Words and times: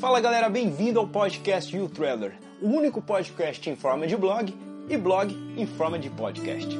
Fala 0.00 0.18
galera, 0.18 0.48
bem-vindo 0.48 0.98
ao 0.98 1.06
podcast 1.06 1.76
You 1.76 1.86
Traveler, 1.86 2.32
o 2.62 2.68
único 2.68 3.02
podcast 3.02 3.68
em 3.68 3.76
forma 3.76 4.06
de 4.06 4.16
blog 4.16 4.50
e 4.88 4.96
blog 4.96 5.36
em 5.58 5.66
forma 5.66 5.98
de 5.98 6.08
podcast. 6.08 6.74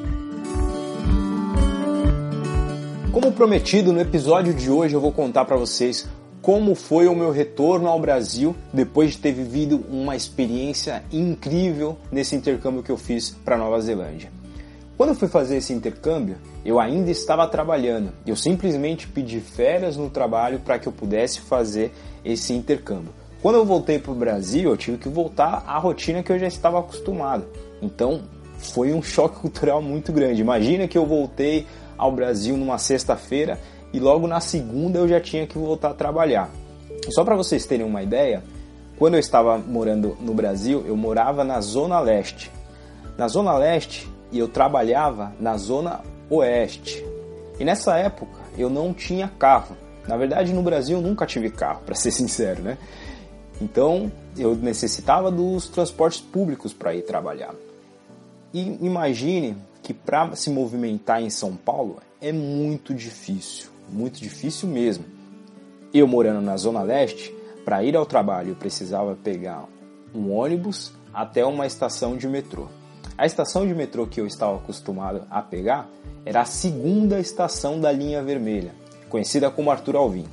Como 3.12 3.30
prometido, 3.32 3.92
no 3.92 4.00
episódio 4.00 4.54
de 4.54 4.70
hoje 4.70 4.94
eu 4.94 5.02
vou 5.02 5.12
contar 5.12 5.44
para 5.44 5.58
vocês 5.58 6.08
como 6.40 6.74
foi 6.74 7.08
o 7.08 7.14
meu 7.14 7.30
retorno 7.30 7.88
ao 7.88 8.01
Brasil 8.01 8.56
depois 8.72 9.10
de 9.10 9.19
ter 9.19 9.32
vivido 9.32 9.84
uma 9.90 10.16
experiência 10.16 11.04
incrível 11.12 11.98
nesse 12.10 12.34
intercâmbio 12.34 12.82
que 12.82 12.90
eu 12.90 12.96
fiz 12.96 13.37
para 13.44 13.58
Nova 13.58 13.78
Zelândia. 13.82 14.39
Quando 15.01 15.12
eu 15.12 15.17
fui 15.17 15.28
fazer 15.28 15.56
esse 15.56 15.72
intercâmbio, 15.72 16.37
eu 16.62 16.78
ainda 16.78 17.10
estava 17.10 17.46
trabalhando. 17.48 18.12
Eu 18.27 18.37
simplesmente 18.37 19.09
pedi 19.09 19.41
férias 19.41 19.96
no 19.96 20.10
trabalho 20.10 20.60
para 20.60 20.78
que 20.78 20.87
eu 20.87 20.92
pudesse 20.92 21.41
fazer 21.41 21.91
esse 22.23 22.52
intercâmbio. 22.52 23.09
Quando 23.41 23.55
eu 23.55 23.64
voltei 23.64 23.98
para 23.98 24.12
o 24.12 24.14
Brasil, 24.14 24.68
eu 24.68 24.76
tive 24.76 24.98
que 24.98 25.09
voltar 25.09 25.64
à 25.66 25.78
rotina 25.78 26.23
que 26.23 26.30
eu 26.30 26.38
já 26.38 26.46
estava 26.46 26.80
acostumado. 26.80 27.46
Então, 27.80 28.24
foi 28.59 28.92
um 28.92 29.02
choque 29.02 29.36
cultural 29.40 29.80
muito 29.80 30.12
grande. 30.12 30.42
Imagina 30.42 30.86
que 30.86 30.98
eu 30.98 31.06
voltei 31.06 31.66
ao 31.96 32.12
Brasil 32.12 32.54
numa 32.54 32.76
sexta-feira 32.76 33.59
e 33.95 33.98
logo 33.98 34.26
na 34.26 34.38
segunda 34.38 34.98
eu 34.98 35.09
já 35.09 35.18
tinha 35.18 35.46
que 35.46 35.56
voltar 35.56 35.92
a 35.92 35.95
trabalhar. 35.95 36.51
Só 37.09 37.24
para 37.24 37.37
vocês 37.37 37.64
terem 37.64 37.87
uma 37.87 38.02
ideia, 38.02 38.45
quando 38.98 39.14
eu 39.14 39.20
estava 39.20 39.56
morando 39.56 40.14
no 40.20 40.34
Brasil, 40.34 40.84
eu 40.87 40.95
morava 40.95 41.42
na 41.42 41.59
Zona 41.62 41.98
Leste. 42.01 42.52
Na 43.16 43.28
Zona 43.28 43.56
Leste, 43.56 44.06
e 44.32 44.38
eu 44.38 44.48
trabalhava 44.48 45.32
na 45.40 45.56
Zona 45.56 46.00
Oeste. 46.28 47.04
E 47.58 47.64
nessa 47.64 47.96
época 47.96 48.40
eu 48.56 48.70
não 48.70 48.92
tinha 48.92 49.28
carro. 49.28 49.76
Na 50.06 50.16
verdade, 50.16 50.52
no 50.52 50.62
Brasil 50.62 51.00
nunca 51.00 51.26
tive 51.26 51.50
carro, 51.50 51.82
para 51.84 51.94
ser 51.94 52.10
sincero, 52.12 52.62
né? 52.62 52.78
Então 53.60 54.10
eu 54.36 54.54
necessitava 54.54 55.30
dos 55.30 55.68
transportes 55.68 56.20
públicos 56.20 56.72
para 56.72 56.95
ir 56.95 57.02
trabalhar. 57.02 57.54
E 58.52 58.78
imagine 58.84 59.56
que 59.82 59.92
para 59.95 60.34
se 60.34 60.50
movimentar 60.50 61.22
em 61.22 61.30
São 61.30 61.54
Paulo 61.54 61.98
é 62.20 62.32
muito 62.32 62.94
difícil, 62.94 63.70
muito 63.88 64.20
difícil 64.20 64.69
mesmo. 64.69 65.05
Eu 65.92 66.06
morando 66.06 66.41
na 66.41 66.56
Zona 66.56 66.83
Leste, 66.83 67.34
para 67.65 67.83
ir 67.84 67.97
ao 67.97 68.06
trabalho 68.06 68.50
eu 68.50 68.56
precisava 68.56 69.17
pegar 69.22 69.65
um 70.15 70.33
ônibus 70.33 70.92
até 71.12 71.44
uma 71.44 71.67
estação 71.67 72.17
de 72.17 72.27
metrô. 72.27 72.69
A 73.21 73.27
estação 73.27 73.67
de 73.67 73.75
metrô 73.75 74.07
que 74.07 74.19
eu 74.19 74.27
estava 74.27 74.57
acostumado 74.57 75.27
a 75.31 75.43
pegar 75.43 75.91
era 76.25 76.41
a 76.41 76.47
segunda 76.47 77.21
estação 77.21 77.79
da 77.79 77.93
linha 77.93 78.23
vermelha, 78.23 78.75
conhecida 79.11 79.51
como 79.51 79.71
Arthur 79.71 79.97
Alvim. 79.97 80.25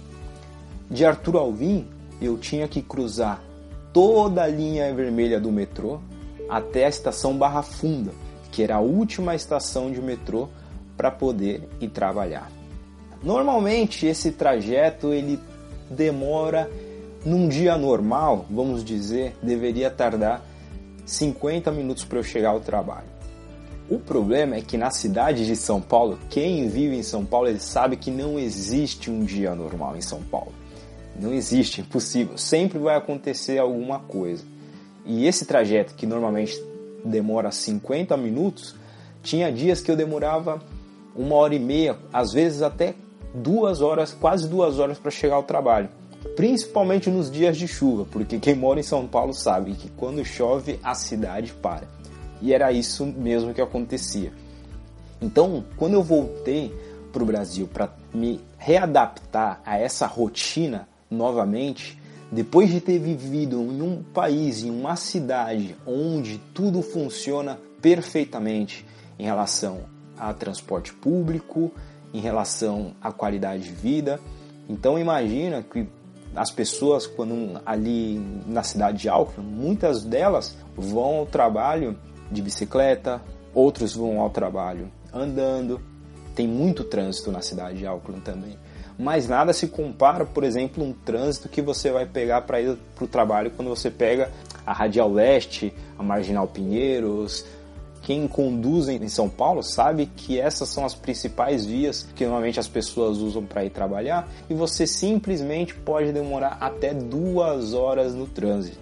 De 0.90 1.04
Arthur 1.04 1.36
Alvim, 1.36 1.86
eu 2.22 2.38
tinha 2.38 2.66
que 2.66 2.82
cruzar 2.82 3.44
toda 3.92 4.42
a 4.42 4.48
linha 4.48 4.96
vermelha 4.96 5.38
do 5.38 5.52
metrô 5.52 6.00
até 6.48 6.86
a 6.86 6.88
estação 6.88 7.38
Barra 7.38 7.62
Funda, 7.62 8.14
que 8.54 8.64
era 8.64 8.78
a 8.78 8.80
última 8.80 9.36
estação 9.36 9.92
de 9.92 10.02
metrô 10.02 10.48
para 10.96 11.12
poder 11.12 11.68
ir 11.82 11.90
trabalhar. 11.90 12.50
Normalmente 13.22 14.06
esse 14.06 14.32
trajeto 14.32 15.12
ele 15.12 15.38
demora 15.90 16.72
num 17.26 17.50
dia 17.50 17.76
normal, 17.76 18.46
vamos 18.50 18.82
dizer, 18.82 19.36
deveria 19.44 19.92
tardar 19.92 20.42
50 21.08 21.72
minutos 21.72 22.04
para 22.04 22.20
eu 22.20 22.24
chegar 22.24 22.50
ao 22.50 22.60
trabalho. 22.60 23.08
O 23.90 23.98
problema 23.98 24.58
é 24.58 24.62
que 24.62 24.78
na 24.78 24.92
cidade 24.92 25.46
de 25.46 25.56
São 25.56 25.80
Paulo, 25.80 26.20
quem 26.30 26.68
vive 26.68 26.98
em 26.98 27.04
São 27.04 27.26
Paulo, 27.26 27.48
ele 27.48 27.60
sabe 27.60 27.96
que 27.96 28.12
não 28.12 28.38
existe 28.38 29.10
um 29.10 29.24
dia 29.24 29.56
normal 29.56 29.96
em 29.96 30.02
São 30.02 30.22
Paulo. 30.22 30.52
Não 31.18 31.34
existe, 31.34 31.80
é 31.80 31.84
impossível. 31.84 32.38
Sempre 32.38 32.78
vai 32.78 32.98
acontecer 32.98 33.58
alguma 33.58 34.00
coisa. 34.00 34.44
E 35.06 35.26
esse 35.26 35.46
trajeto 35.46 35.96
que 35.96 36.06
normalmente 36.06 36.62
demora 37.04 37.50
50 37.50 38.18
minutos, 38.18 38.76
tinha 39.24 39.50
dias 39.50 39.80
que 39.80 39.90
eu 39.90 39.96
demorava 39.96 40.62
uma 41.16 41.36
hora 41.36 41.56
e 41.56 41.60
meia, 41.60 41.98
às 42.12 42.34
vezes 42.34 42.62
até 42.62 42.94
duas 43.34 43.82
horas, 43.82 44.14
quase 44.14 44.50
duas 44.50 44.80
horas 44.80 45.00
para 45.00 45.10
chegar 45.10 45.36
ao 45.36 45.44
trabalho. 45.44 45.88
Principalmente 46.36 47.10
nos 47.10 47.32
dias 47.32 47.58
de 47.58 47.68
chuva, 47.68 48.06
porque 48.12 48.40
quem 48.40 48.56
mora 48.56 48.80
em 48.80 48.84
São 48.84 49.08
Paulo 49.08 49.34
sabe 49.34 49.74
que 49.74 49.90
quando 49.90 50.24
chove 50.24 50.80
a 50.84 50.94
cidade 50.94 51.54
para. 51.54 51.88
E 52.42 52.54
era 52.54 52.72
isso 52.72 53.06
mesmo 53.06 53.54
que 53.54 53.62
acontecia. 53.62 54.32
Então, 55.22 55.64
quando 55.78 55.94
eu 55.94 56.04
voltei 56.04 56.72
para 57.12 57.24
o 57.24 57.26
Brasil 57.26 57.68
para 57.68 57.90
me 58.14 58.40
readaptar 58.58 59.62
a 59.66 59.78
essa 59.80 60.06
rotina 60.06 60.88
novamente, 61.10 62.00
depois 62.32 62.70
de 62.70 62.82
ter 62.82 63.00
vivido 63.00 63.58
em 63.62 63.82
um 63.82 64.04
país, 64.04 64.64
em 64.64 64.70
uma 64.70 64.96
cidade 64.96 65.76
onde 65.86 66.40
tudo 66.54 66.82
funciona 66.82 67.60
perfeitamente 67.82 68.86
em 69.18 69.24
relação 69.24 69.80
a 70.18 70.34
transporte 70.34 70.94
público, 70.94 71.72
em 72.14 72.20
relação 72.20 72.94
à 73.02 73.12
qualidade 73.12 73.64
de 73.64 73.72
vida, 73.72 74.20
então 74.70 75.00
imagina 75.00 75.64
que 75.64 75.88
as 76.38 76.52
pessoas 76.52 77.08
quando 77.08 77.60
ali 77.66 78.20
na 78.46 78.64
cidade 78.64 79.00
de 79.00 79.10
Auckland, 79.10 79.50
muitas 79.50 80.04
delas 80.04 80.56
vão 80.76 81.18
ao 81.18 81.26
trabalho 81.26 81.98
de 82.32 82.42
bicicleta, 82.42 83.22
outros 83.54 83.96
vão 83.96 84.22
ao 84.22 84.30
trabalho 84.30 84.92
andando. 85.14 85.82
Tem 86.36 86.48
muito 86.48 86.84
trânsito 86.84 87.32
na 87.32 87.42
cidade 87.42 87.80
de 87.80 87.88
Auckland 87.88 88.22
também. 88.22 88.58
Mas 89.00 89.28
nada 89.28 89.54
se 89.54 89.68
compara, 89.68 90.26
por 90.26 90.44
exemplo, 90.44 90.84
um 90.84 90.94
trânsito 90.94 91.50
que 91.50 91.62
você 91.62 91.92
vai 91.92 92.06
pegar 92.06 92.42
para 92.42 92.62
ir 92.62 92.78
para 92.96 93.06
o 93.06 93.08
trabalho 93.08 93.52
quando 93.52 93.70
você 93.70 93.92
pega 93.92 94.32
a 94.66 94.74
Radial 94.74 95.12
Leste, 95.12 95.74
a 95.98 96.04
Marginal 96.04 96.48
Pinheiros. 96.48 97.46
Quem 98.02 98.28
conduz 98.28 98.88
em 98.88 99.10
São 99.10 99.30
Paulo 99.30 99.62
sabe 99.62 100.06
que 100.06 100.40
essas 100.40 100.70
são 100.70 100.86
as 100.86 100.96
principais 100.96 101.66
vias 101.66 102.08
que 102.16 102.24
normalmente 102.24 102.60
as 102.60 102.68
pessoas 102.68 103.18
usam 103.18 103.46
para 103.46 103.66
ir 103.66 103.70
trabalhar 103.70 104.32
e 104.50 104.54
você 104.54 104.88
simplesmente 104.88 105.74
pode 105.74 106.12
demorar 106.12 106.58
até 106.62 106.94
duas 106.94 107.74
horas 107.74 108.14
no 108.14 108.26
trânsito. 108.26 108.80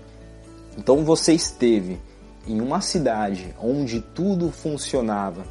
Então 0.78 1.04
você 1.04 1.34
esteve 1.34 2.00
em 2.48 2.62
uma 2.62 2.82
cidade 2.82 3.56
onde 3.62 4.02
tudo 4.02 4.52
funcionava 4.52 5.44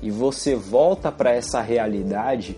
e 0.00 0.10
você 0.10 0.54
volta 0.54 1.10
para 1.10 1.32
essa 1.32 1.60
realidade 1.60 2.56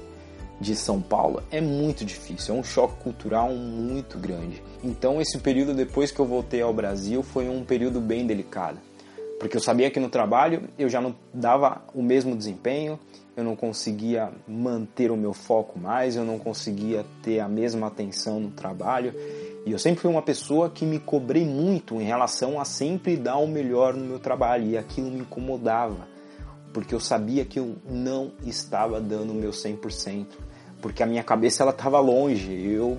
de 0.61 0.77
São 0.77 1.01
Paulo 1.01 1.43
é 1.51 1.61
muito 1.61 2.05
difícil, 2.05 2.55
é 2.55 2.59
um 2.59 2.63
choque 2.63 3.03
cultural 3.03 3.49
muito 3.51 4.19
grande. 4.19 4.63
Então 4.85 5.21
esse 5.21 5.39
período 5.39 5.73
depois 5.73 6.11
que 6.11 6.21
eu 6.21 6.27
voltei 6.27 6.61
ao 6.61 6.75
Brasil 6.75 7.23
foi 7.23 7.49
um 7.49 7.65
período 7.65 8.01
bem 8.01 8.27
delicado, 8.27 8.79
porque 9.41 9.57
eu 9.57 9.61
sabia 9.61 9.91
que 9.91 9.99
no 9.99 10.11
trabalho 10.11 10.69
eu 10.79 10.87
já 10.91 11.01
não 11.01 11.17
dava 11.33 11.83
o 11.95 12.03
mesmo 12.03 12.37
desempenho, 12.37 13.01
eu 13.35 13.43
não 13.43 13.57
conseguia 13.57 14.31
manter 14.47 15.11
o 15.11 15.17
meu 15.17 15.33
foco 15.33 15.79
mais, 15.79 16.15
eu 16.15 16.27
não 16.27 16.39
conseguia 16.39 17.07
ter 17.23 17.41
a 17.41 17.49
mesma 17.49 17.87
atenção 17.87 18.39
no 18.39 18.51
trabalho. 18.51 19.15
E 19.65 19.73
eu 19.73 19.79
sempre 19.79 20.03
fui 20.03 20.11
uma 20.11 20.21
pessoa 20.21 20.69
que 20.69 20.85
me 20.85 20.99
cobrei 20.99 21.47
muito 21.47 21.95
em 21.95 22.05
relação 22.05 22.61
a 22.61 22.67
sempre 22.67 23.17
dar 23.17 23.39
o 23.39 23.47
melhor 23.47 23.95
no 23.95 24.05
meu 24.05 24.19
trabalho 24.19 24.67
e 24.67 24.77
aquilo 24.77 25.11
me 25.11 25.21
incomodava, 25.21 26.07
porque 26.75 26.95
eu 26.95 27.01
sabia 27.01 27.43
que 27.47 27.59
eu 27.59 27.77
não 27.89 28.33
estava 28.45 29.01
dando 29.01 29.31
o 29.31 29.35
meu 29.35 29.53
100%, 29.53 30.27
porque 30.83 31.03
a 31.03 31.07
minha 31.07 31.25
cabeça 31.25 31.63
ela 31.63 31.73
estava 31.73 31.99
longe, 31.99 32.53
eu 32.63 32.99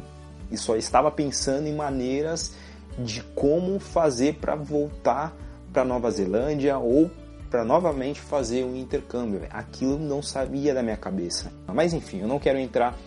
só 0.56 0.76
estava 0.76 1.12
pensando 1.12 1.68
em 1.68 1.76
maneiras 1.76 2.56
de 2.98 3.22
como 3.36 3.80
fazer 3.80 4.38
para 4.42 4.56
voltar 4.56 5.36
para 5.72 5.86
Nova 5.86 6.10
Zelândia 6.12 6.78
ou 6.78 7.10
para 7.50 7.66
novamente 7.66 8.20
fazer 8.20 8.64
um 8.64 8.76
intercâmbio. 8.76 9.42
Aquilo 9.50 10.00
não 10.00 10.22
sabia 10.22 10.74
da 10.74 10.82
minha 10.82 10.98
cabeça. 10.98 11.52
Mas 11.68 11.94
enfim, 11.94 12.22
eu 12.22 12.28
não 12.28 12.40
quero 12.40 12.58
entrar 12.58 12.98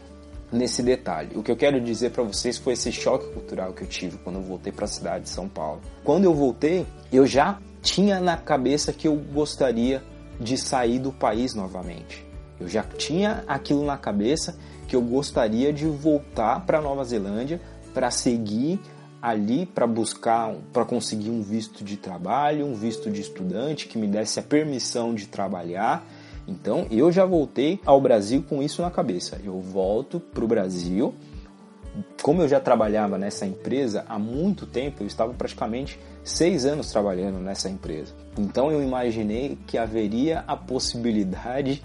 nesse 0.53 0.83
detalhe. 0.83 1.37
O 1.37 1.43
que 1.43 1.51
eu 1.51 1.57
quero 1.57 1.81
dizer 1.81 2.11
para 2.11 2.23
vocês 2.23 2.59
foi 2.59 2.75
esse 2.75 2.93
choque 2.93 3.27
cultural 3.33 3.73
que 3.73 3.83
eu 3.83 3.89
tive 3.89 4.19
quando 4.19 4.37
eu 4.37 4.43
voltei 4.43 4.73
para 4.73 4.85
a 4.85 4.88
cidade 4.88 5.25
de 5.25 5.31
São 5.31 5.49
Paulo. 5.49 5.81
Quando 6.05 6.25
eu 6.25 6.35
voltei, 6.35 6.87
eu 7.12 7.27
já 7.27 7.59
tinha 7.83 8.21
na 8.21 8.37
cabeça 8.37 8.93
que 8.93 9.09
eu 9.09 9.17
gostaria 9.17 10.03
de 10.38 10.56
sair 10.56 10.99
do 10.99 11.12
país 11.12 11.55
novamente. 11.55 12.25
Eu 12.61 12.69
já 12.69 12.83
tinha 12.83 13.44
aquilo 13.47 13.85
na 13.85 13.97
cabeça 13.97 14.56
que 14.87 14.94
eu 14.94 15.03
gostaria 15.03 15.73
de 15.73 15.87
voltar 15.87 16.65
para 16.65 16.81
Nova 16.81 17.05
Zelândia 17.05 17.61
para 17.93 18.11
seguir 18.11 18.81
ali 19.25 19.67
para 19.67 19.87
buscar, 19.87 20.55
para 20.73 20.85
conseguir 20.85 21.31
um 21.31 21.43
visto 21.43 21.82
de 21.82 21.97
trabalho, 21.97 22.67
um 22.67 22.75
visto 22.75 23.11
de 23.11 23.21
estudante 23.21 23.88
que 23.88 23.97
me 23.97 24.06
desse 24.06 24.38
a 24.38 24.43
permissão 24.43 25.15
de 25.15 25.26
trabalhar 25.26 26.06
então 26.47 26.87
eu 26.91 27.11
já 27.11 27.25
voltei 27.25 27.81
ao 27.85 28.00
Brasil 28.00 28.44
com 28.49 28.62
isso 28.62 28.82
na 28.82 28.91
cabeça. 28.91 29.41
Eu 29.43 29.61
volto 29.61 30.21
para 30.21 30.44
o 30.44 30.49
Brasil. 30.49 31.15
Como 32.23 32.43
eu 32.43 32.49
já 32.49 32.59
trabalhava 32.59 33.17
nessa 33.17 33.47
empresa 33.47 34.05
há 34.09 34.19
muito 34.19 34.67
tempo, 34.67 35.03
eu 35.03 35.06
estava 35.06 35.32
praticamente 35.32 35.99
seis 36.25 36.67
anos 36.67 36.91
trabalhando 36.91 37.38
nessa 37.38 37.69
empresa. 37.69 38.12
Então 38.37 38.71
eu 38.71 38.82
imaginei 38.82 39.56
que 39.67 39.79
haveria 39.79 40.43
a 40.47 40.56
possibilidade 40.56 41.82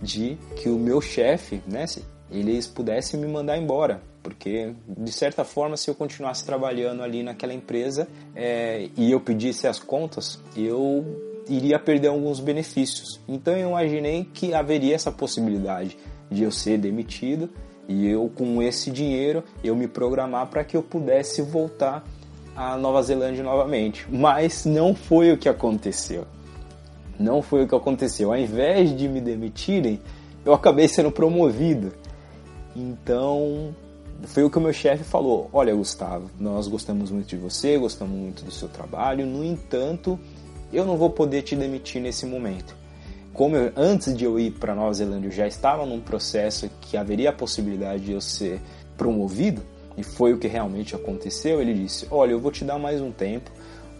de 0.00 0.36
que 0.56 0.68
o 0.68 0.78
meu 0.78 1.00
chefe, 1.00 1.62
né, 1.66 1.84
eles 2.28 2.66
pudessem 2.66 3.20
me 3.20 3.28
mandar 3.28 3.56
embora. 3.56 4.02
Porque 4.22 4.72
de 4.86 5.12
certa 5.12 5.44
forma, 5.44 5.76
se 5.76 5.90
eu 5.90 5.94
continuasse 5.94 6.44
trabalhando 6.44 7.02
ali 7.02 7.22
naquela 7.22 7.52
empresa 7.52 8.08
é, 8.34 8.88
e 8.96 9.10
eu 9.10 9.20
pedisse 9.20 9.66
as 9.66 9.78
contas, 9.78 10.40
eu 10.56 11.04
iria 11.48 11.78
perder 11.78 12.08
alguns 12.08 12.40
benefícios. 12.40 13.20
Então 13.28 13.56
eu 13.56 13.70
imaginei 13.70 14.28
que 14.32 14.54
haveria 14.54 14.94
essa 14.94 15.10
possibilidade 15.10 15.96
de 16.30 16.42
eu 16.42 16.50
ser 16.50 16.78
demitido 16.78 17.50
e 17.88 18.06
eu 18.06 18.30
com 18.34 18.62
esse 18.62 18.90
dinheiro 18.90 19.42
eu 19.62 19.74
me 19.74 19.88
programar 19.88 20.46
para 20.46 20.64
que 20.64 20.76
eu 20.76 20.82
pudesse 20.82 21.42
voltar 21.42 22.04
à 22.54 22.76
Nova 22.76 23.02
Zelândia 23.02 23.42
novamente. 23.42 24.06
Mas 24.10 24.64
não 24.64 24.94
foi 24.94 25.32
o 25.32 25.38
que 25.38 25.48
aconteceu. 25.48 26.24
Não 27.18 27.42
foi 27.42 27.64
o 27.64 27.68
que 27.68 27.74
aconteceu. 27.74 28.32
Ao 28.32 28.38
invés 28.38 28.96
de 28.96 29.08
me 29.08 29.20
demitirem, 29.20 30.00
eu 30.44 30.52
acabei 30.52 30.88
sendo 30.88 31.10
promovido. 31.10 31.92
Então, 32.74 33.74
foi 34.24 34.44
o 34.44 34.50
que 34.50 34.58
o 34.58 34.60
meu 34.60 34.72
chefe 34.72 35.04
falou: 35.04 35.48
Olha, 35.52 35.74
Gustavo, 35.74 36.30
nós 36.38 36.68
gostamos 36.68 37.10
muito 37.10 37.28
de 37.28 37.36
você, 37.36 37.76
gostamos 37.78 38.16
muito 38.16 38.44
do 38.44 38.50
seu 38.50 38.68
trabalho, 38.68 39.26
no 39.26 39.44
entanto, 39.44 40.18
eu 40.72 40.84
não 40.84 40.96
vou 40.96 41.10
poder 41.10 41.42
te 41.42 41.56
demitir 41.56 42.00
nesse 42.00 42.24
momento. 42.26 42.76
Como 43.32 43.56
eu, 43.56 43.72
antes 43.76 44.14
de 44.14 44.24
eu 44.24 44.38
ir 44.38 44.52
para 44.52 44.74
Nova 44.74 44.92
Zelândia, 44.92 45.28
eu 45.28 45.32
já 45.32 45.46
estava 45.46 45.86
num 45.86 46.00
processo 46.00 46.70
que 46.82 46.96
haveria 46.96 47.30
a 47.30 47.32
possibilidade 47.32 48.04
de 48.04 48.12
eu 48.12 48.20
ser 48.20 48.60
promovido, 48.96 49.62
e 49.96 50.02
foi 50.02 50.32
o 50.32 50.38
que 50.38 50.46
realmente 50.46 50.94
aconteceu, 50.94 51.60
ele 51.60 51.74
disse: 51.74 52.06
Olha, 52.10 52.32
eu 52.32 52.40
vou 52.40 52.52
te 52.52 52.64
dar 52.64 52.78
mais 52.78 53.00
um 53.00 53.10
tempo, 53.10 53.50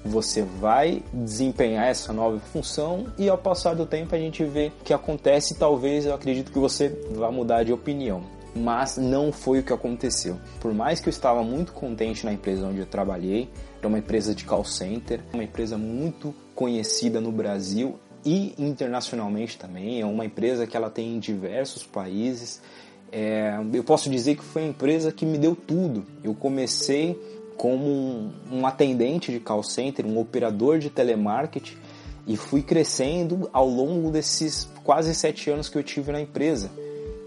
você 0.04 0.42
vai 0.42 1.02
desempenhar 1.12 1.86
essa 1.86 2.12
nova 2.12 2.38
função 2.40 3.06
e 3.16 3.28
ao 3.28 3.38
passar 3.38 3.74
do 3.74 3.86
tempo 3.86 4.14
a 4.14 4.18
gente 4.18 4.44
vê 4.44 4.72
o 4.80 4.84
que 4.84 4.92
acontece. 4.92 5.54
Talvez 5.54 6.06
eu 6.06 6.14
acredito 6.14 6.50
que 6.50 6.58
você 6.58 6.88
vá 7.14 7.30
mudar 7.30 7.62
de 7.62 7.72
opinião 7.72 8.41
mas 8.54 8.96
não 8.96 9.32
foi 9.32 9.60
o 9.60 9.62
que 9.62 9.72
aconteceu. 9.72 10.38
Por 10.60 10.72
mais 10.74 11.00
que 11.00 11.08
eu 11.08 11.10
estava 11.10 11.42
muito 11.42 11.72
contente 11.72 12.24
na 12.24 12.32
empresa 12.32 12.66
onde 12.66 12.80
eu 12.80 12.86
trabalhei, 12.86 13.48
era 13.78 13.88
uma 13.88 13.98
empresa 13.98 14.34
de 14.34 14.44
call 14.44 14.64
center, 14.64 15.20
uma 15.32 15.44
empresa 15.44 15.78
muito 15.78 16.34
conhecida 16.54 17.20
no 17.20 17.32
Brasil 17.32 17.98
e 18.24 18.54
internacionalmente 18.58 19.58
também, 19.58 20.00
é 20.00 20.06
uma 20.06 20.24
empresa 20.24 20.66
que 20.66 20.76
ela 20.76 20.90
tem 20.90 21.16
em 21.16 21.18
diversos 21.18 21.82
países. 21.82 22.60
É, 23.10 23.58
eu 23.72 23.82
posso 23.82 24.08
dizer 24.08 24.36
que 24.36 24.44
foi 24.44 24.62
a 24.62 24.66
empresa 24.66 25.10
que 25.10 25.26
me 25.26 25.36
deu 25.38 25.56
tudo. 25.56 26.06
Eu 26.22 26.34
comecei 26.34 27.18
como 27.56 27.84
um, 27.84 28.32
um 28.50 28.66
atendente 28.66 29.32
de 29.32 29.40
call 29.40 29.62
center, 29.62 30.06
um 30.06 30.18
operador 30.18 30.78
de 30.78 30.88
telemarketing 30.88 31.76
e 32.26 32.36
fui 32.36 32.62
crescendo 32.62 33.50
ao 33.52 33.68
longo 33.68 34.10
desses 34.10 34.68
quase 34.84 35.14
sete 35.14 35.50
anos 35.50 35.68
que 35.68 35.76
eu 35.76 35.82
tive 35.82 36.12
na 36.12 36.20
empresa. 36.20 36.70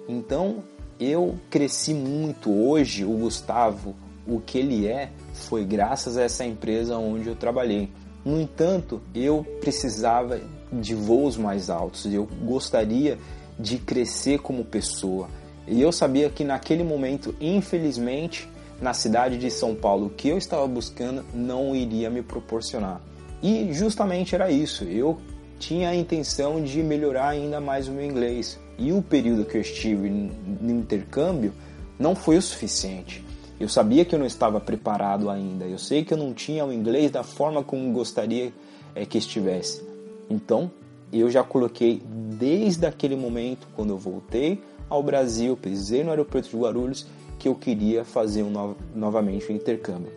Então 0.07 0.63
eu 0.99 1.35
cresci 1.49 1.93
muito 1.93 2.51
hoje, 2.51 3.03
o 3.03 3.11
Gustavo, 3.11 3.95
o 4.27 4.39
que 4.39 4.57
ele 4.57 4.87
é, 4.87 5.11
foi 5.33 5.63
graças 5.65 6.17
a 6.17 6.23
essa 6.23 6.45
empresa 6.45 6.97
onde 6.97 7.27
eu 7.27 7.35
trabalhei. 7.35 7.89
No 8.23 8.39
entanto, 8.39 9.01
eu 9.13 9.45
precisava 9.59 10.39
de 10.71 10.95
voos 10.95 11.37
mais 11.37 11.69
altos, 11.69 12.05
eu 12.11 12.27
gostaria 12.43 13.17
de 13.59 13.77
crescer 13.77 14.39
como 14.39 14.65
pessoa. 14.65 15.29
E 15.67 15.81
eu 15.81 15.91
sabia 15.91 16.29
que 16.29 16.43
naquele 16.43 16.83
momento, 16.83 17.35
infelizmente, 17.39 18.49
na 18.81 18.93
cidade 18.93 19.37
de 19.37 19.49
São 19.49 19.75
Paulo, 19.75 20.07
o 20.07 20.09
que 20.09 20.27
eu 20.27 20.37
estava 20.37 20.67
buscando 20.67 21.23
não 21.33 21.75
iria 21.75 22.09
me 22.09 22.21
proporcionar. 22.21 23.01
E 23.41 23.71
justamente 23.73 24.35
era 24.35 24.51
isso. 24.51 24.83
Eu 24.83 25.19
tinha 25.59 25.89
a 25.89 25.95
intenção 25.95 26.63
de 26.63 26.81
melhorar 26.83 27.29
ainda 27.29 27.61
mais 27.61 27.87
o 27.87 27.91
meu 27.91 28.05
inglês. 28.05 28.59
E 28.77 28.91
o 28.91 29.01
período 29.01 29.45
que 29.45 29.57
eu 29.57 29.61
estive 29.61 30.09
no 30.09 30.71
intercâmbio 30.71 31.53
não 31.97 32.15
foi 32.15 32.37
o 32.37 32.41
suficiente. 32.41 33.23
Eu 33.59 33.69
sabia 33.69 34.03
que 34.03 34.13
eu 34.13 34.19
não 34.19 34.25
estava 34.25 34.59
preparado 34.59 35.29
ainda. 35.29 35.65
Eu 35.65 35.77
sei 35.77 36.03
que 36.03 36.13
eu 36.13 36.17
não 36.17 36.33
tinha 36.33 36.65
o 36.65 36.73
inglês 36.73 37.09
da 37.09 37.23
forma 37.23 37.63
como 37.63 37.91
gostaria 37.93 38.51
é, 38.93 39.05
que 39.05 39.17
estivesse. 39.17 39.81
Então, 40.29 40.69
eu 41.11 41.29
já 41.29 41.43
coloquei 41.43 42.01
desde 42.05 42.85
aquele 42.85 43.15
momento, 43.15 43.67
quando 43.75 43.91
eu 43.91 43.97
voltei 43.97 44.61
ao 44.89 45.01
Brasil, 45.01 45.55
pisei 45.55 46.03
no 46.03 46.09
aeroporto 46.09 46.49
de 46.49 46.57
Guarulhos, 46.57 47.07
que 47.39 47.47
eu 47.47 47.55
queria 47.55 48.03
fazer 48.03 48.43
um 48.43 48.49
no 48.49 48.75
novamente 48.93 49.51
um 49.51 49.55
intercâmbio. 49.55 50.11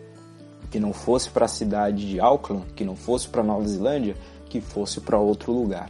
Que 0.69 0.79
não 0.79 0.91
fosse 0.91 1.29
para 1.29 1.45
a 1.45 1.47
cidade 1.47 2.07
de 2.07 2.19
Auckland, 2.19 2.65
que 2.75 2.83
não 2.83 2.95
fosse 2.95 3.27
para 3.29 3.41
Nova 3.41 3.65
Zelândia, 3.65 4.15
que 4.49 4.59
fosse 4.59 4.99
para 4.99 5.17
outro 5.17 5.53
lugar. 5.53 5.89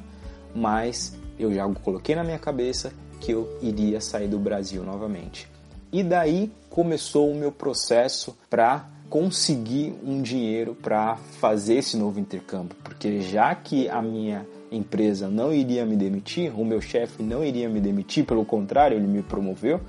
Mas 0.54 1.18
eu 1.39 1.53
já 1.53 1.68
coloquei 1.69 2.15
na 2.15 2.24
minha 2.24 2.38
cabeça 2.38 2.91
que 3.19 3.31
eu 3.31 3.50
iria 3.62 4.01
sair 4.01 4.27
do 4.27 4.38
Brasil 4.38 4.83
novamente. 4.83 5.47
E 5.91 6.03
daí 6.03 6.51
começou 6.69 7.31
o 7.31 7.36
meu 7.36 7.51
processo 7.51 8.38
para 8.50 8.88
conseguir 9.09 9.95
um 10.06 10.21
dinheiro 10.21 10.75
para 10.75 11.15
fazer 11.15 11.75
esse 11.75 11.97
novo 11.97 12.19
intercâmbio, 12.19 12.75
porque 12.83 13.21
já 13.21 13.56
que 13.56 13.89
a 13.89 14.01
minha 14.01 14.45
empresa 14.71 15.27
não 15.27 15.51
iria 15.51 15.83
me 15.83 15.95
demitir, 15.95 16.53
o 16.57 16.63
meu 16.63 16.80
chefe 16.80 17.24
não 17.24 17.44
iria 17.44 17.68
me 17.68 17.81
demitir, 17.81 18.24
pelo 18.24 18.45
contrário, 18.45 18.95
ele 18.95 19.07
me 19.07 19.24
promoveu, 19.24 19.81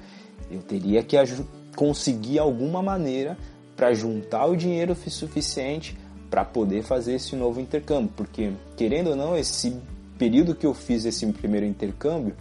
eu 0.51 0.63
teria 0.63 1.03
que 1.03 1.17
conseguir 1.77 2.39
alguma 2.39 2.83
maneira 2.83 3.37
para 3.77 3.93
juntar 3.93 4.47
o 4.47 4.57
dinheiro 4.57 4.95
suficiente 4.95 5.97
para 6.31 6.45
poder 6.45 6.83
fazer 6.83 7.15
esse 7.15 7.37
novo 7.37 7.61
intercâmbio, 7.61 8.11
porque 8.17 8.53
querendo 8.77 9.11
ou 9.11 9.17
não, 9.17 9.37
esse 9.37 9.77
período 10.21 10.55
que 10.55 10.67
eu 10.67 10.75
fiz 10.75 11.07
esse 11.07 11.27
primeiro 11.33 11.65
intercâmbio, 11.65 12.35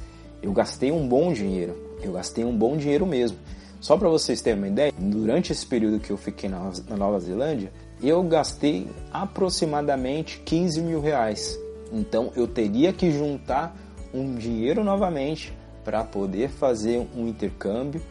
eu 0.43 0.51
gastei 0.51 0.91
um 0.91 1.07
bom 1.07 1.31
dinheiro. 1.31 1.77
Eu 2.03 2.11
gastei 2.11 2.43
um 2.43 2.53
bom 2.55 2.75
dinheiro 2.75 3.05
mesmo. 3.05 3.37
Só 3.79 3.95
para 3.95 4.09
vocês 4.09 4.41
terem 4.41 4.59
uma 4.59 4.67
ideia, 4.67 4.91
durante 4.99 5.53
esse 5.53 5.65
período 5.65 5.97
que 5.97 6.11
eu 6.11 6.17
fiquei 6.17 6.49
na 6.49 6.69
Nova 6.97 7.17
Zelândia, 7.21 7.71
eu 8.03 8.21
gastei 8.23 8.85
aproximadamente 9.13 10.41
15 10.43 10.81
mil 10.81 10.99
reais. 10.99 11.57
Então 11.93 12.33
eu 12.35 12.45
teria 12.45 12.91
que 12.91 13.11
juntar 13.11 13.73
um 14.13 14.35
dinheiro 14.35 14.83
novamente 14.83 15.53
para 15.85 16.03
poder 16.03 16.49
fazer 16.49 17.07
um 17.15 17.29
intercâmbio 17.29 18.01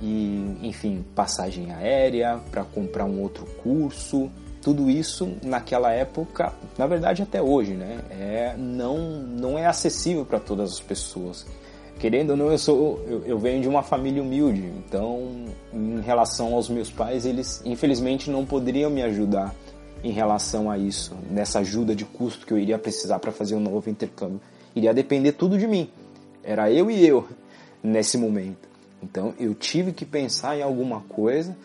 e, 0.00 0.56
enfim, 0.62 1.04
passagem 1.14 1.70
aérea, 1.70 2.40
para 2.50 2.64
comprar 2.64 3.04
um 3.04 3.20
outro 3.20 3.44
curso, 3.62 4.30
tudo 4.68 4.90
isso 4.90 5.32
naquela 5.42 5.90
época, 5.92 6.52
na 6.76 6.86
verdade 6.86 7.22
até 7.22 7.40
hoje, 7.40 7.72
né, 7.72 8.00
é, 8.10 8.54
não, 8.58 8.98
não 8.98 9.58
é 9.58 9.64
acessível 9.64 10.26
para 10.26 10.38
todas 10.38 10.72
as 10.72 10.80
pessoas. 10.80 11.46
Querendo 11.98 12.30
ou 12.30 12.36
não, 12.36 12.50
eu, 12.50 12.58
sou, 12.58 13.02
eu, 13.08 13.24
eu 13.24 13.38
venho 13.38 13.62
de 13.62 13.66
uma 13.66 13.82
família 13.82 14.22
humilde, 14.22 14.70
então 14.86 15.46
em 15.72 16.02
relação 16.02 16.52
aos 16.52 16.68
meus 16.68 16.90
pais, 16.90 17.24
eles 17.24 17.62
infelizmente 17.64 18.30
não 18.30 18.44
poderiam 18.44 18.90
me 18.90 19.02
ajudar 19.02 19.54
em 20.04 20.12
relação 20.12 20.70
a 20.70 20.76
isso, 20.76 21.16
nessa 21.30 21.60
ajuda 21.60 21.96
de 21.96 22.04
custo 22.04 22.46
que 22.46 22.52
eu 22.52 22.58
iria 22.58 22.78
precisar 22.78 23.18
para 23.20 23.32
fazer 23.32 23.54
um 23.54 23.60
novo 23.60 23.88
intercâmbio. 23.88 24.38
Iria 24.76 24.92
depender 24.92 25.32
tudo 25.32 25.56
de 25.56 25.66
mim. 25.66 25.88
Era 26.44 26.70
eu 26.70 26.90
e 26.90 27.06
eu 27.06 27.26
nesse 27.82 28.18
momento. 28.18 28.68
Então 29.02 29.32
eu 29.40 29.54
tive 29.54 29.92
que 29.92 30.04
pensar 30.04 30.58
em 30.58 30.62
alguma 30.62 31.00
coisa 31.08 31.56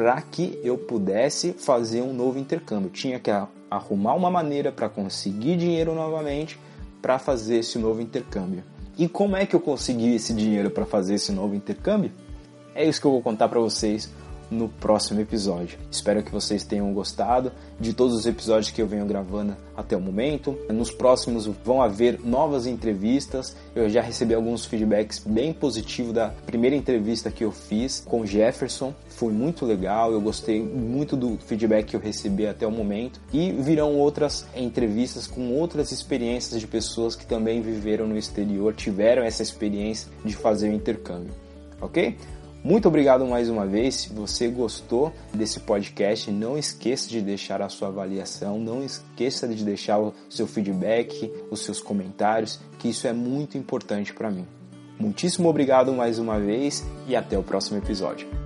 para 0.00 0.22
que 0.22 0.58
eu 0.64 0.78
pudesse 0.78 1.52
fazer 1.52 2.00
um 2.00 2.14
novo 2.14 2.38
intercâmbio. 2.38 2.88
Tinha 2.88 3.20
que 3.20 3.30
arrumar 3.70 4.14
uma 4.14 4.30
maneira 4.30 4.72
para 4.72 4.88
conseguir 4.88 5.58
dinheiro 5.58 5.94
novamente 5.94 6.58
para 7.02 7.18
fazer 7.18 7.58
esse 7.58 7.78
novo 7.78 8.00
intercâmbio. 8.00 8.64
E 8.96 9.06
como 9.06 9.36
é 9.36 9.44
que 9.44 9.54
eu 9.54 9.60
consegui 9.60 10.14
esse 10.14 10.32
dinheiro 10.32 10.70
para 10.70 10.86
fazer 10.86 11.16
esse 11.16 11.30
novo 11.32 11.54
intercâmbio? 11.54 12.10
É 12.74 12.82
isso 12.82 12.98
que 12.98 13.06
eu 13.06 13.10
vou 13.10 13.20
contar 13.20 13.50
para 13.50 13.60
vocês 13.60 14.10
no 14.50 14.68
próximo 14.68 15.20
episódio. 15.20 15.78
Espero 15.90 16.22
que 16.22 16.32
vocês 16.32 16.64
tenham 16.64 16.92
gostado 16.92 17.52
de 17.78 17.92
todos 17.92 18.14
os 18.14 18.26
episódios 18.26 18.70
que 18.70 18.82
eu 18.82 18.86
venho 18.86 19.06
gravando 19.06 19.56
até 19.76 19.96
o 19.96 20.00
momento. 20.00 20.58
Nos 20.68 20.90
próximos 20.90 21.46
vão 21.64 21.80
haver 21.80 22.20
novas 22.24 22.66
entrevistas. 22.66 23.56
Eu 23.74 23.88
já 23.88 24.02
recebi 24.02 24.34
alguns 24.34 24.64
feedbacks 24.66 25.22
bem 25.24 25.52
positivos 25.52 26.12
da 26.12 26.28
primeira 26.44 26.74
entrevista 26.74 27.30
que 27.30 27.44
eu 27.44 27.52
fiz 27.52 28.02
com 28.06 28.26
Jefferson. 28.26 28.92
Foi 29.08 29.32
muito 29.32 29.64
legal, 29.64 30.12
eu 30.12 30.20
gostei 30.20 30.62
muito 30.62 31.16
do 31.16 31.36
feedback 31.38 31.86
que 31.86 31.96
eu 31.96 32.00
recebi 32.00 32.46
até 32.46 32.66
o 32.66 32.70
momento. 32.70 33.20
E 33.32 33.52
virão 33.52 33.94
outras 33.96 34.46
entrevistas 34.56 35.26
com 35.26 35.52
outras 35.52 35.92
experiências 35.92 36.60
de 36.60 36.66
pessoas 36.66 37.14
que 37.14 37.26
também 37.26 37.60
viveram 37.60 38.06
no 38.06 38.16
exterior, 38.16 38.74
tiveram 38.74 39.22
essa 39.22 39.42
experiência 39.42 40.10
de 40.24 40.34
fazer 40.34 40.70
o 40.70 40.72
intercâmbio. 40.72 41.32
Ok? 41.80 42.16
Muito 42.62 42.88
obrigado 42.88 43.26
mais 43.26 43.48
uma 43.48 43.66
vez. 43.66 43.94
Se 43.94 44.12
você 44.12 44.48
gostou 44.48 45.12
desse 45.32 45.60
podcast, 45.60 46.30
não 46.30 46.58
esqueça 46.58 47.08
de 47.08 47.22
deixar 47.22 47.62
a 47.62 47.70
sua 47.70 47.88
avaliação, 47.88 48.58
não 48.58 48.84
esqueça 48.84 49.48
de 49.48 49.64
deixar 49.64 49.98
o 49.98 50.12
seu 50.28 50.46
feedback, 50.46 51.32
os 51.50 51.60
seus 51.60 51.80
comentários, 51.80 52.60
que 52.78 52.88
isso 52.88 53.06
é 53.06 53.12
muito 53.12 53.56
importante 53.56 54.12
para 54.12 54.30
mim. 54.30 54.46
Muitíssimo 54.98 55.48
obrigado 55.48 55.92
mais 55.94 56.18
uma 56.18 56.38
vez 56.38 56.84
e 57.08 57.16
até 57.16 57.38
o 57.38 57.42
próximo 57.42 57.78
episódio. 57.78 58.39